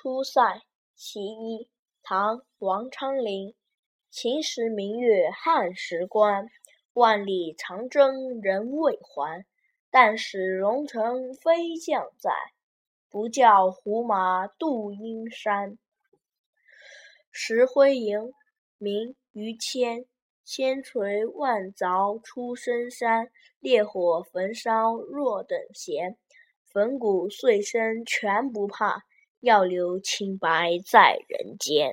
[0.00, 0.40] 出塞·
[0.94, 1.68] 其一，
[2.04, 3.52] 唐·王昌龄。
[4.12, 6.46] 秦时明月汉时关，
[6.92, 9.44] 万里长征人未还。
[9.90, 12.30] 但使龙城飞将在，
[13.10, 15.76] 不教胡马度阴山。
[17.32, 18.32] 石灰吟，
[18.78, 20.06] 明·于谦。
[20.44, 26.16] 千锤万凿出深山，烈火焚烧若等闲。
[26.72, 29.02] 粉骨碎身全不怕，
[29.40, 31.92] 要留清白在人间。